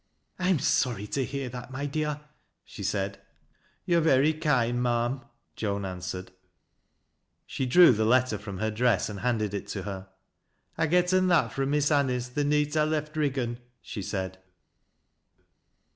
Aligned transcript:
"I 0.39 0.49
am 0.49 0.57
sorry 0.57 1.05
to 1.05 1.23
hear 1.23 1.47
that, 1.49 1.69
my 1.69 1.85
dear," 1.85 2.21
she 2.65 2.81
said." 2.81 3.19
Yo're 3.85 4.01
very 4.01 4.33
kind, 4.33 4.81
ma'am," 4.81 5.21
Joan 5.55 5.85
answered. 5.85 6.31
She 7.45 7.67
drew 7.67 7.91
the 7.91 8.03
letter 8.03 8.39
from 8.39 8.57
her 8.57 8.71
dress 8.71 9.09
and 9.09 9.19
handed 9.19 9.53
it 9.53 9.67
to 9.67 9.83
hat" 9.83 10.11
I 10.75 10.87
getten 10.87 11.27
that 11.27 11.53
fro' 11.53 11.67
Miss 11.67 11.91
Anice 11.91 12.29
the 12.29 12.43
neet 12.43 12.75
I 12.75 12.83
left 12.85 13.15
Riggan," 13.15 13.59
(e 13.95 14.01
said. 14.01 14.39